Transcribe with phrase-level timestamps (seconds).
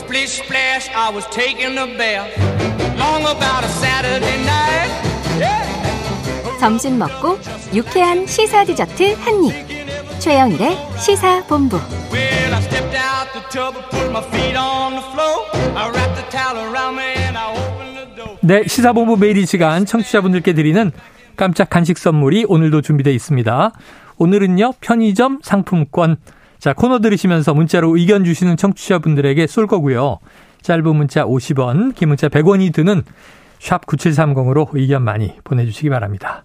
[0.00, 2.32] splish splash, I was taking a bath.
[2.96, 4.90] Long about a Saturday night.
[5.38, 6.58] Yeah.
[6.58, 7.38] 점심 먹고
[7.74, 10.20] 유쾌한 시사 디저트 한 입.
[10.20, 11.76] 최영일의 시사 본부.
[12.12, 15.46] Well, I stepped out the tub and put my feet on the floor.
[15.76, 18.36] I wrapped the towel around me and I opened the door.
[18.42, 20.92] 네, 시사 본부 매일 이 시간 청취자분들께 드리는
[21.36, 23.72] 깜짝 간식 선물이 오늘도 준비되어 있습니다.
[24.18, 26.18] 오늘은요, 편의점 상품권.
[26.60, 30.18] 자, 코너 들으시면서 문자로 의견 주시는 청취자분들에게 쏠 거고요.
[30.60, 33.02] 짧은 문자 50원, 긴 문자 100원이 드는
[33.58, 36.44] 샵 9730으로 의견 많이 보내주시기 바랍니다.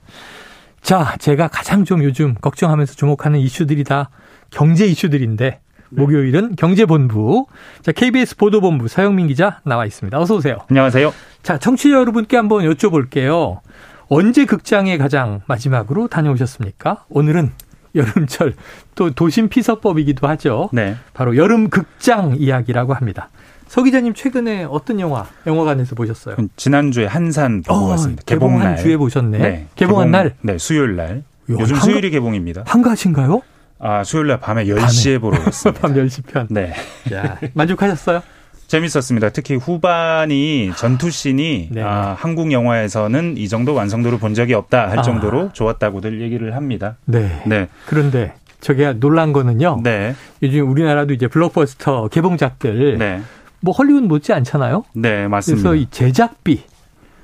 [0.82, 4.10] 자, 제가 가장 좀 요즘 걱정하면서 주목하는 이슈들이 다
[4.52, 5.60] 경제 이슈들인데,
[5.90, 7.48] 목요일은 경제본부.
[7.82, 10.18] 자, KBS 보도본부 서영민 기자 나와 있습니다.
[10.18, 10.60] 어서 오세요.
[10.70, 11.14] 안녕하세요.
[11.44, 13.60] 자, 청취자 여러분께 한번 여쭤볼게요.
[14.08, 17.06] 언제 극장에 가장 마지막으로 다녀오셨습니까?
[17.10, 17.52] 오늘은
[17.96, 18.54] 여름철
[18.96, 20.70] 또 도심 피서법이기도 하죠.
[20.74, 20.96] 네.
[21.14, 23.30] 바로 여름 극장 이야기라고 합니다.
[23.68, 26.36] 서 기자님 최근에 어떤 영화 영화관에서 보셨어요?
[26.56, 28.24] 지난주에 한산 보고 어, 왔습니다.
[28.26, 28.78] 개봉한 개봉날.
[28.78, 29.38] 주에 보셨네.
[29.38, 29.68] 네.
[29.76, 31.24] 개봉한 개봉- 날 네, 수요일 날.
[31.50, 32.64] 요즘 한가- 수요일이 개봉입니다.
[32.68, 33.42] 한가하신가요?
[33.80, 35.82] 아, 수요일 날 밤에 10시에 보러 갔습니다.
[35.82, 36.48] 밤 10시 편.
[36.50, 36.74] 네.
[37.14, 38.22] 야, 만족하셨어요?
[38.68, 39.30] 재밌었습니다.
[39.30, 41.82] 특히 후반이 전투씬이 네.
[41.82, 45.02] 아, 한국 영화에서는 이 정도 완성도를 본 적이 없다 할 아.
[45.02, 46.98] 정도로 좋았다고들 얘기를 합니다.
[47.06, 47.42] 네.
[47.46, 47.68] 네.
[47.86, 49.82] 그런데 저게 놀란 거는요.
[49.84, 50.16] 네.
[50.42, 53.22] 요즘 우리나라도 이제 블록버스터 개봉작들 네.
[53.62, 54.84] 뭐 헐리우드 못지 않잖아요.
[54.94, 55.70] 네, 맞습니다.
[55.70, 56.64] 그래서 이 제작비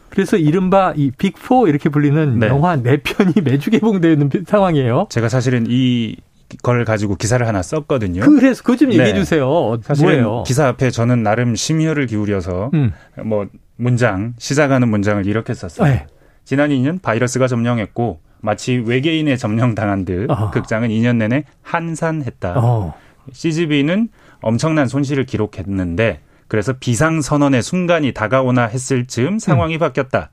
[0.10, 2.48] 그래서 이른바 이 빅4 이렇게 불리는 네.
[2.48, 5.08] 영화 네편이 매주 개봉되는 상황이에요.
[5.10, 6.18] 제가 사실은 이
[6.62, 8.22] 걸 가지고 기사를 하나 썼거든요.
[8.22, 8.96] 그래서 그거 좀 네.
[8.98, 9.78] 얘기해 주세요.
[10.00, 10.44] 뭐예요?
[10.44, 12.92] 기사 앞에 저는 나름 심혈을 기울여서 음.
[13.24, 15.92] 뭐 문장 시작하는 문장을 이렇게 썼어요.
[15.92, 16.08] 네.
[16.44, 20.52] 지난 2년 바이러스가 점령했고 마치 외계인에 점령당한 듯 어허.
[20.52, 22.56] 극장은 2년 내내 한산했다.
[22.58, 22.94] 어.
[23.32, 24.10] CGV는
[24.42, 30.32] 엄청난 손실을 기록했는데 그래서 비상선언의 순간이 다가오나 했을 즈음 상황이 바뀌었다.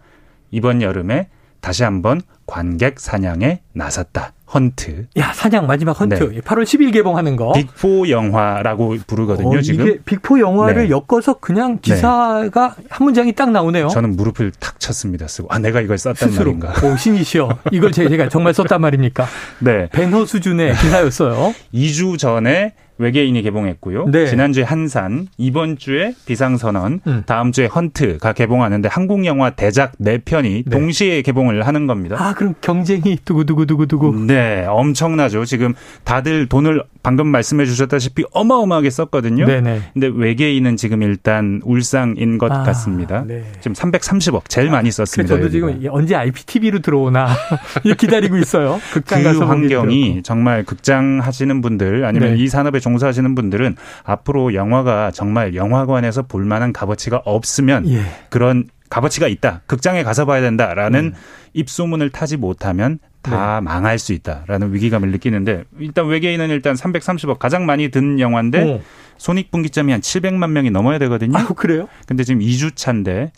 [0.50, 1.28] 이번 여름에
[1.60, 4.32] 다시 한번 관객 사냥에 나섰다.
[4.54, 5.08] 헌트.
[5.19, 6.14] 야, 사냥 마지막 헌트.
[6.14, 6.41] 네.
[6.41, 7.52] 8월 10일 개봉하는 거.
[7.52, 9.86] 빅4 영화라고 부르거든요, 어, 지금.
[9.86, 10.91] 이게 빅4 영화를 네.
[10.91, 13.88] 엮어서 그냥 기사가 한 문장이 딱 나오네요.
[13.88, 15.28] 저는 무릎을 탁 쳤습니다.
[15.28, 15.48] 쓰고.
[15.50, 16.54] 아, 내가 이걸 썼단 스스로.
[16.54, 16.72] 말인가.
[16.86, 17.58] 오, 신이시여.
[17.72, 19.26] 이걸 제- 제가 정말 썼단 말입니까?
[19.60, 19.88] 네.
[19.92, 21.54] 벤허 수준의 기사였어요.
[21.74, 24.06] 2주 전에 외계인이 개봉했고요.
[24.10, 24.26] 네.
[24.26, 27.22] 지난주에 한산, 이번 주에 비상선언, 음.
[27.26, 30.70] 다음 주에 헌트가 개봉하는데 한국 영화 대작 4편이 네.
[30.70, 32.16] 동시에 개봉을 하는 겁니다.
[32.19, 34.26] 아, 그럼 경쟁이 두구두구두구두구.
[34.26, 35.44] 네, 엄청나죠.
[35.44, 39.46] 지금 다들 돈을 방금 말씀해 주셨다시피 어마어마하게 썼거든요.
[39.46, 39.80] 네네.
[39.94, 43.24] 근데 외계인은 지금 일단 울상인 것 아, 같습니다.
[43.26, 43.44] 네.
[43.62, 45.36] 지금 330억 제일 많이 썼습니다.
[45.36, 45.91] 저도 지금 여기가.
[45.91, 47.28] 언제 IPTV로 들어오나
[47.97, 48.78] 기다리고 있어요.
[48.92, 50.22] 극장 그 환경이.
[50.22, 52.42] 정말 극장 하시는 분들 아니면 네.
[52.42, 58.02] 이 산업에 종사하시는 분들은 앞으로 영화가 정말 영화관에서 볼 만한 값어치가 없으면 예.
[58.28, 59.62] 그런 값어치가 있다.
[59.66, 61.15] 극장에 가서 봐야 된다라는 음.
[61.54, 67.91] 입소문을 타지 못하면 다 망할 수 있다라는 위기감을 느끼는데 일단 외계인은 일단 330억 가장 많이
[67.91, 68.81] 든 영화인데 어.
[69.19, 71.37] 손익분기점이 한 700만 명이 넘어야 되거든요.
[71.37, 71.88] 아유 그래요?
[72.06, 73.32] 근데 지금 2주 차인데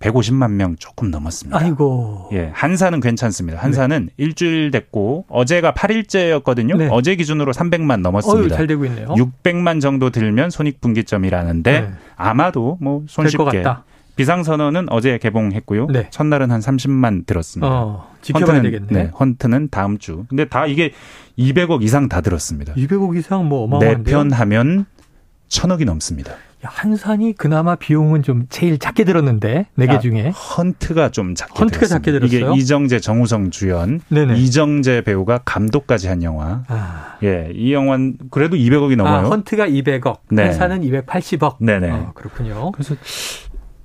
[0.00, 1.58] 150만 명 조금 넘었습니다.
[1.58, 2.30] 아이고.
[2.32, 3.58] 예, 한사는 괜찮습니다.
[3.58, 6.76] 한사는 일주일 됐고 어제가 8일째였거든요.
[6.76, 6.88] 네.
[6.90, 8.56] 어제 기준으로 300만 어유 넘었습니다.
[8.56, 9.08] 잘 되고 있네요.
[9.08, 11.90] 600만 정도 들면 손익분기점이라는데 네.
[12.16, 13.84] 아마도 뭐 손쉽게 같다.
[14.18, 15.86] 비상선언은 어제 개봉했고요.
[15.86, 16.08] 네.
[16.10, 17.68] 첫날은 한 30만 들었습니다.
[17.72, 19.04] 어, 지켜봐야 헌트는, 되겠네.
[19.04, 20.24] 네, 헌트는 다음 주.
[20.28, 20.92] 근데 다 이게
[21.38, 22.74] 200억 이상 다 들었습니다.
[22.74, 24.16] 200억 이상 뭐네 어마어마한데요.
[24.16, 24.86] 편 하면
[25.46, 26.32] 천억이 넘습니다.
[26.32, 31.86] 야, 한산이 그나마 비용은 좀 제일 작게 들었는데 네개 아, 중에 헌트가 좀 작게 헌트가
[31.86, 31.94] 들었습니다.
[31.94, 32.52] 작게 들었어요?
[32.52, 34.36] 이게 이정재, 정우성 주연, 네네.
[34.36, 36.64] 이정재 배우가 감독까지 한 영화.
[36.66, 39.26] 아, 예, 이 영화는 그래도 200억이 아, 넘어요.
[39.28, 40.46] 헌트가 200억, 네.
[40.46, 41.58] 한산은 280억.
[41.60, 41.90] 네네.
[41.92, 42.72] 어, 그렇군요.
[42.72, 42.96] 그래서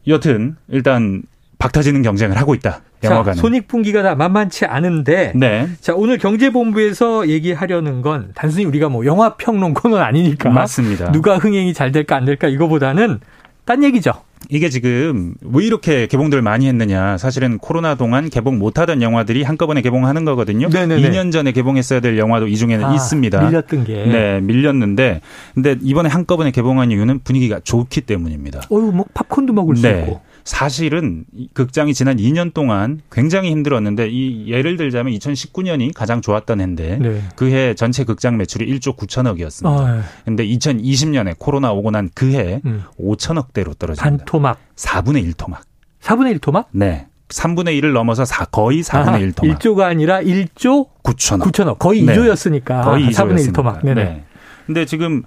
[0.07, 1.23] 여튼 일단
[1.59, 2.81] 박타지는 경쟁을 하고 있다.
[3.03, 3.35] 영화관은.
[3.35, 5.69] 자, 손익분기가 다 만만치 않은데 네.
[5.81, 11.11] 자, 오늘 경제본부에서 얘기하려는 건 단순히 우리가 뭐 영화 평론 코너는 아니니까 맞습니다.
[11.11, 13.19] 누가 흥행이 잘 될까 안 될까 이거보다는
[13.65, 14.13] 딴 얘기죠.
[14.49, 17.17] 이게 지금 왜 이렇게 개봉들 많이 했느냐.
[17.17, 20.69] 사실은 코로나 동안 개봉 못하던 영화들이 한꺼번에 개봉하는 거거든요.
[20.69, 21.09] 네네네.
[21.09, 23.41] 2년 전에 개봉했어야 될 영화도 이 중에는 아, 있습니다.
[23.45, 23.93] 밀렸던 게.
[24.05, 25.21] 네, 밀렸는데
[25.53, 28.61] 근데 이번에 한꺼번에 개봉한 이유는 분위기가 좋기 때문입니다.
[28.71, 30.01] 어유 뭐 팝콘도 먹을 수 네.
[30.01, 30.21] 있고.
[30.43, 36.97] 사실은 이 극장이 지난 2년 동안 굉장히 힘들었는데 이 예를 들자면 2019년이 가장 좋았던 해인데
[36.97, 37.21] 네.
[37.35, 39.67] 그해 전체 극장 매출이 1조 9천억이었습니다.
[39.67, 42.83] 아, 근데 2020년에 코로나 오고 난 그해 음.
[42.99, 44.03] 5천억대로 떨어집니다.
[44.03, 44.59] 반토막.
[44.75, 45.63] 4분의 1 토막.
[46.01, 46.69] 4분의 1 토막?
[46.71, 47.07] 네.
[47.29, 49.59] 3분의 1을 넘어서 4, 거의 4분의 1 토막.
[49.59, 51.51] 1조가 아니라 1조 9천억.
[51.51, 51.79] 9천억.
[51.79, 52.15] 거의 네.
[52.15, 52.83] 2조였으니까.
[52.83, 53.53] 거의 4분의 1 2조였습니다.
[53.53, 53.85] 토막.
[53.85, 54.03] 네네.
[54.03, 54.23] 네.
[54.65, 55.23] 근데 지금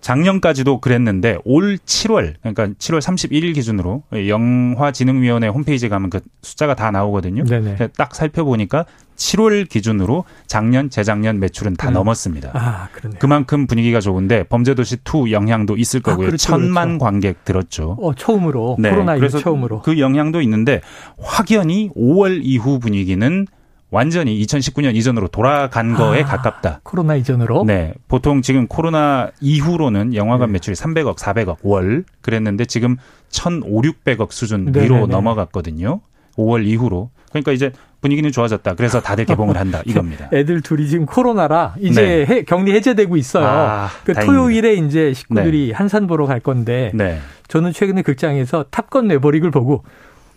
[0.00, 7.44] 작년까지도 그랬는데 올 7월 그러니까 7월 31일 기준으로 영화진흥위원회 홈페이지에 가면 그 숫자가 다 나오거든요.
[7.44, 7.88] 네네.
[7.96, 8.86] 딱 살펴보니까
[9.16, 11.94] 7월 기준으로 작년 재작년 매출은 다 음.
[11.94, 12.50] 넘었습니다.
[12.54, 13.18] 아, 그러네요.
[13.18, 16.26] 그만큼 분위기가 좋은데 범죄도시 2 영향도 있을 아, 거고요.
[16.26, 17.04] 그렇죠, 천만 그렇죠.
[17.04, 17.98] 관객 들었죠.
[18.00, 19.82] 어, 처음으로 네, 코로나 이후 그래서 처음으로.
[19.82, 20.80] 그 영향도 있는데
[21.20, 23.46] 확연히 5월 이후 분위기는
[23.90, 26.80] 완전히 2019년 이전으로 돌아간 거에 아, 가깝다.
[26.82, 27.64] 코로나 이전으로.
[27.64, 27.94] 네.
[28.06, 30.54] 보통 지금 코로나 이후로는 영화관 네.
[30.54, 32.96] 매출이 300억, 400억 월 그랬는데 지금
[33.30, 35.06] 1,500, 600억 수준 위로 네네네.
[35.06, 36.00] 넘어갔거든요.
[36.36, 37.10] 5월 이후로.
[37.30, 38.74] 그러니까 이제 분위기는 좋아졌다.
[38.74, 39.82] 그래서 다들 개봉을 한다.
[39.84, 40.28] 이겁니다.
[40.32, 43.44] 애들 둘이 지금 코로나라 이제 해- 격리 해제되고 있어요.
[43.44, 43.50] 네.
[43.50, 44.22] 아, 그 다행입니다.
[44.40, 47.18] 토요일에 이제 식구들이 한산 보러 갈 건데 네.
[47.48, 49.82] 저는 최근에 극장에서 탑건 내버릭을 보고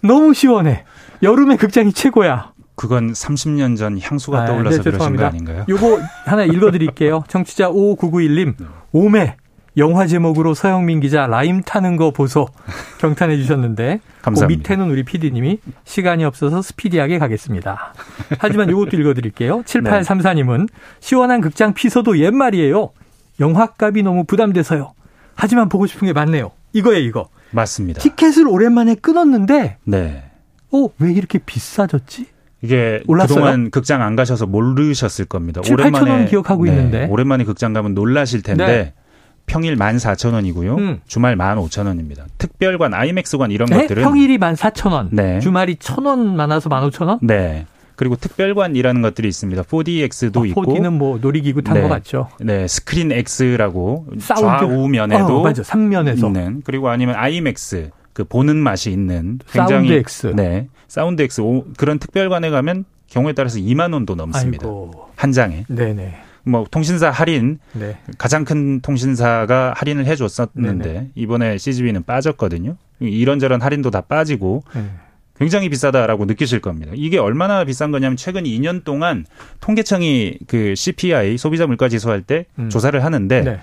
[0.01, 0.83] 너무 시원해.
[1.21, 2.51] 여름에 극장이 최고야.
[2.76, 5.16] 그건 30년 전 향수가 아, 떠올라서 네, 그러신.
[5.16, 5.66] 거 아닌가요?
[5.70, 7.24] 요거 하나 읽어드릴게요.
[7.30, 8.56] 청취자 5991님.
[8.92, 9.36] 오메.
[9.78, 12.48] 영화 제목으로 서영민 기자 라임 타는 거 보소
[13.00, 14.58] 경탄해 주셨는데 그 감사합니다.
[14.60, 17.94] 밑에는 우리 PD님이 시간이 없어서 스피디하게 가겠습니다.
[18.40, 19.62] 하지만 이것도 읽어드릴게요.
[19.62, 20.68] 7834님은
[21.00, 22.90] 시원한 극장 피서도 옛말이에요.
[23.40, 24.92] 영화값이 너무 부담돼서요.
[25.36, 26.52] 하지만 보고 싶은 게 많네요.
[26.74, 27.30] 이거예요 이거.
[27.52, 28.02] 맞습니다.
[28.02, 30.24] 티켓을 오랜만에 끊었는데 네.
[30.74, 32.28] 어, 왜 이렇게 비싸졌지?
[32.62, 33.36] 이게 올랐어요?
[33.36, 35.62] 그동안 극장 안 가셔서 모르셨을 겁니다.
[35.62, 37.08] 7, 8천 원 기억하고 있는데.
[37.10, 38.94] 오랜만에 극장 가면 놀라실 텐데 네.
[39.48, 40.78] 평일 14,000원이고요.
[40.78, 41.00] 음.
[41.08, 42.25] 주말 15,000원입니다.
[42.38, 43.81] 특별관, 아이맥스관 이런 네?
[43.81, 45.10] 것들은 평일이 14,000원.
[45.12, 45.40] 네.
[45.40, 47.19] 주말이 1,000원 많아서 15,000원?
[47.22, 47.66] 네.
[47.96, 49.62] 그리고 특별관이라는 것들이 있습니다.
[49.63, 51.81] 4DX도 있고 4D는 뭐 놀이기구 탄 네.
[51.81, 52.30] 거 같죠.
[52.40, 54.08] 네, 스크린 X라고.
[54.19, 55.62] 좌우면에도 어, 맞아.
[55.62, 56.25] 3면에서.
[56.25, 60.34] 있는 그리고 아니면 아이맥스 그 보는 맛이 있는 사운드 굉장히 X.
[60.36, 60.68] 네.
[60.92, 64.66] 사운드 X 오- 그런 특별관에 가면 경우에 따라서 2만 원도 넘습니다.
[64.68, 65.08] 아이고.
[65.16, 65.64] 한 장에.
[65.70, 66.18] 네네.
[66.44, 67.98] 뭐 통신사 할인 네.
[68.18, 71.12] 가장 큰 통신사가 할인을 해줬었는데 네네.
[71.16, 72.76] 이번에 CGV는 빠졌거든요.
[73.00, 74.84] 이런저런 할인도 다 빠지고 네.
[75.40, 76.92] 굉장히 비싸다라고 느끼실 겁니다.
[76.94, 79.26] 이게 얼마나 비싼 거냐면 최근 2년 동안
[79.62, 82.68] 통계청이 그 CPI 소비자 물가 지수 할 때 음.
[82.70, 83.60] 조사를 하는데 네.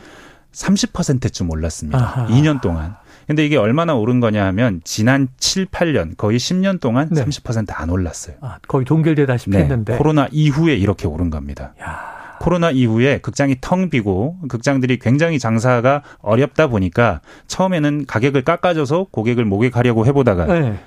[0.53, 1.99] 30%쯤 올랐습니다.
[1.99, 2.27] 아하.
[2.29, 2.97] 2년 동안.
[3.27, 7.25] 근데 이게 얼마나 오른 거냐 하면 지난 7, 8년 거의 10년 동안 네.
[7.25, 8.37] 30%안 올랐어요.
[8.41, 9.63] 아, 거의 동결되다시피 네.
[9.65, 9.97] 했는데.
[9.99, 11.75] 코로나 이후에 이렇게 오른 겁니다.
[11.83, 12.17] 야.
[12.41, 20.07] 코로나 이후에 극장이 텅 비고 극장들이 굉장히 장사가 어렵다 보니까 처음에는 가격을 깎아줘서 고객을 목액하려고
[20.07, 20.79] 해보다가 네.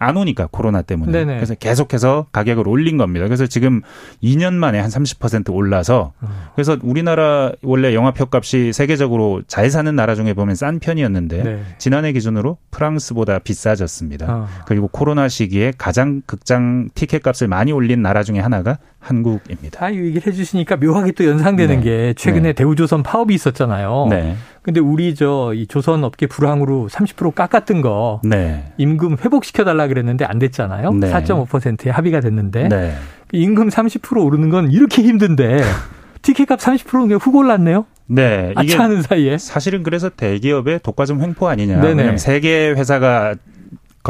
[0.00, 1.34] 안 오니까 코로나 때문에 네네.
[1.36, 3.26] 그래서 계속해서 가격을 올린 겁니다.
[3.26, 3.82] 그래서 지금
[4.22, 6.28] 2년 만에 한 30% 올라서 음.
[6.54, 11.62] 그래서 우리나라 원래 영화표 값이 세계적으로 잘 사는 나라 중에 보면 싼 편이었는데 네.
[11.76, 14.34] 지난해 기준으로 프랑스보다 비싸졌습니다.
[14.34, 14.48] 어.
[14.66, 19.84] 그리고 코로나 시기에 가장 극장 티켓 값을 많이 올린 나라 중에 하나가 한국입니다.
[19.86, 21.82] 아, 이 얘기를 해주시니까 묘하게 또 연상되는 네.
[21.82, 22.52] 게 최근에 네.
[22.52, 24.06] 대우조선 파업이 있었잖아요.
[24.10, 24.36] 네.
[24.62, 28.72] 근데 우리 저 이 조선 업계 불황으로 30% 깎았던 거 네.
[28.76, 30.92] 임금 회복시켜 달라 그랬는데 안 됐잖아요.
[30.92, 31.10] 네.
[31.10, 32.94] 4.5%에 합의가 됐는데 네.
[33.32, 35.62] 임금 30% 오르는 건 이렇게 힘든데
[36.22, 37.86] 티켓값 30%는 그냥 훅 올랐네요.
[38.06, 38.52] 네.
[38.60, 39.38] 이게 아차하는 사이에.
[39.38, 41.76] 사실은 그래서 대기업의 독과점 횡포 아니냐.
[41.76, 41.88] 네네.
[41.88, 43.34] 왜냐하면 세계 회사가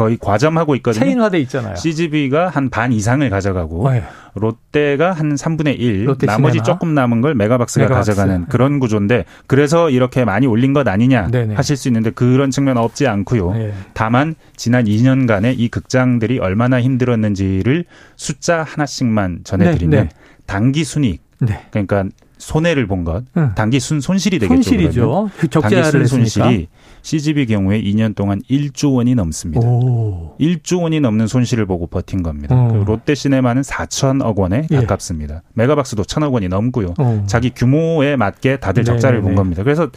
[0.01, 1.03] 거의 과점하고 있거든요.
[1.05, 1.75] 체인화돼 있잖아요.
[1.75, 4.03] CGV가 한 반 이상을 가져가고 네.
[4.33, 6.63] 롯데가 한 3분의 1, 롯데 나머지 시네마.
[6.63, 8.11] 조금 남은 걸 메가박스가 메가박스.
[8.11, 11.55] 가져가는 그런 구조인데 그래서 이렇게 많이 올린 것 아니냐 네네.
[11.55, 13.51] 하실 수 있는데 그런 측면 없지 않고요.
[13.53, 13.73] 네.
[13.93, 20.09] 다만 지난 2년간의 이 극장들이 얼마나 힘들었는지를 숫자 하나씩만 전해드리면 네, 네.
[20.45, 21.59] 단기 순이익 네.
[21.71, 22.05] 그러니까
[22.37, 23.51] 손해를 본 것, 응.
[23.55, 24.55] 단기 순 손실이 되겠죠.
[24.55, 25.29] 손실이죠.
[25.37, 26.07] 그 적자를.
[26.07, 26.67] 손실이
[27.03, 29.65] CGV 경우에 2년 동안 1조 원이 넘습니다.
[29.65, 30.35] 오.
[30.39, 32.55] 1조 원이 넘는 손실을 보고 버틴 겁니다.
[32.55, 32.71] 어.
[32.71, 34.75] 그 롯데시네마는 4천억 원에 예.
[34.77, 35.43] 가깝습니다.
[35.53, 36.93] 메가박스도 천억 원이 넘고요.
[36.97, 37.23] 어.
[37.27, 39.35] 자기 규모에 맞게 다들 적자를 네네네.
[39.35, 39.63] 본 겁니다.
[39.63, 39.89] 그래서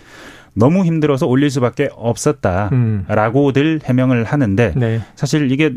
[0.54, 3.80] 너무 힘들어서 올릴 수밖에 없었다라고들 음.
[3.84, 5.00] 해명을 하는데 네.
[5.16, 5.74] 사실 이게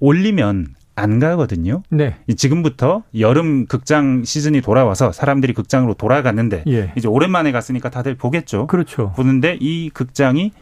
[0.00, 1.82] 올리면 안 가거든요.
[1.90, 2.16] 네.
[2.26, 6.92] 이 지금부터 여름 극장 시즌이 돌아와서 사람들이 극장으로 돌아갔는데 예.
[6.96, 8.66] 이제 오랜만에 갔으니까 다들 보겠죠.
[8.66, 9.12] 그렇죠.
[9.16, 10.52] 보는데 이 극장이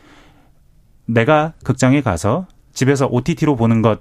[1.07, 4.01] 내가 극장에 가서 집에서 OTT로 보는 것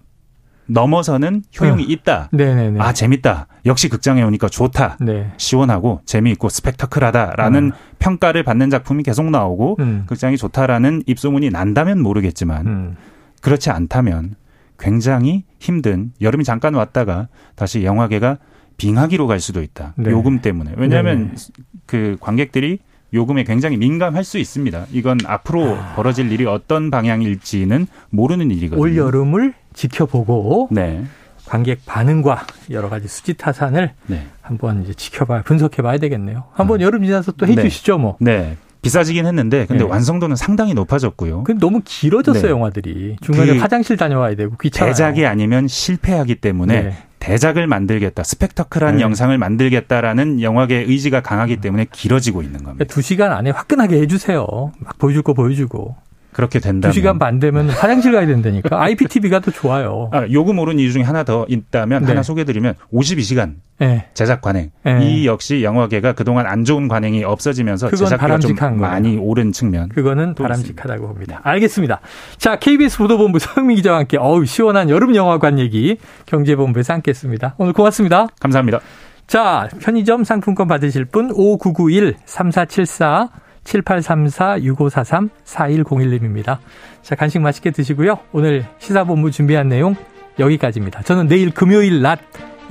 [0.67, 1.89] 넘어서는 효용이 음.
[1.89, 2.29] 있다.
[2.31, 2.79] 네네네.
[2.79, 3.47] 아 재밌다.
[3.65, 4.97] 역시 극장에 오니까 좋다.
[5.01, 5.31] 네.
[5.37, 7.71] 시원하고 재미있고 스펙터클하다라는 음.
[7.97, 10.03] 평가를 받는 작품이 계속 나오고 음.
[10.05, 12.95] 극장이 좋다라는 입소문이 난다면 모르겠지만 음.
[13.41, 14.35] 그렇지 않다면
[14.79, 18.37] 굉장히 힘든 여름이 잠깐 왔다가 다시 영화계가
[18.77, 19.93] 빙하기로 갈 수도 있다.
[19.97, 20.09] 네.
[20.09, 20.71] 요금 때문에.
[20.77, 21.53] 왜냐하면 네.
[21.85, 22.79] 그 관객들이
[23.13, 24.85] 요금에 굉장히 민감할 수 있습니다.
[24.93, 28.81] 이건 앞으로 벌어질 일이 어떤 방향일지는 모르는 일이거든요.
[28.81, 31.03] 올 여름을 지켜보고 네.
[31.45, 34.27] 관객 반응과 여러 가지 수지 타산을 네.
[34.41, 36.43] 한번 이제 지켜봐 분석해봐야 되겠네요.
[36.53, 38.17] 한번 여름 지나서 또 해주시죠, 뭐.
[38.19, 38.55] 네.
[38.81, 39.89] 비싸지긴 했는데 근데 네.
[39.89, 41.43] 완성도는 상당히 높아졌고요.
[41.43, 42.49] 그 너무 길어졌어요 네.
[42.49, 44.91] 영화들이 중간에 그 화장실 다녀와야 되고 귀찮아요.
[44.91, 46.97] 대작이 아니면 실패하기 때문에 네.
[47.19, 49.01] 대작을 만들겠다, 스펙터클한 네.
[49.01, 52.85] 영상을 만들겠다라는 영화계의 의지가 강하기 때문에 길어지고 있는 겁니다.
[52.85, 54.47] 두 시간 안에 화끈하게 해주세요.
[54.79, 55.97] 막 보여줄 거 보여주고
[56.31, 58.81] 그렇게 된다면 두 시간 반 되면 화장실 가야 된다니까.
[58.81, 60.09] IPTV가 더 좋아요.
[60.13, 62.07] 아, 요금 오른 이유 중에 하나 더 있다면 네.
[62.09, 64.05] 하나 소개드리면 52시간 네.
[64.13, 64.71] 제작 관행.
[64.83, 64.99] 네.
[65.03, 68.91] 이 역시 영화계가 그동안 안 좋은 관행이 없어지면서 제작비가 좀 바람직한 거예요.
[68.91, 69.89] 많이 오른 측면.
[69.89, 71.39] 그거는 또 바람직하다고 봅니다.
[71.43, 72.01] 알겠습니다.
[72.37, 77.55] 자, KBS 보도본부 서영민 기자와 함께 어우 시원한 여름 영화관 얘기 경제본부에서 함께 했습니다.
[77.57, 78.27] 오늘 고맙습니다.
[78.39, 78.79] 감사합니다.
[79.27, 83.29] 자, 편의점 상품권 받으실 분 5991 3474
[83.69, 86.57] 7834 6543 4101님입니다.
[87.03, 88.19] 자, 간식 맛있게 드시고요.
[88.31, 89.95] 오늘 시사본부 준비한 내용
[90.39, 91.03] 여기까지입니다.
[91.03, 92.19] 저는 내일 금요일 낮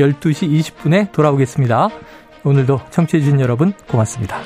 [0.01, 1.89] 12시 20분에 돌아오겠습니다.
[2.45, 4.39] 오늘도 청취해주신 여러분 고맙습니다.